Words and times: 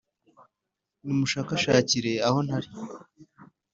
«nimunshakashakire 1.03 2.11
aho 2.27 2.39
ntari!» 2.45 2.67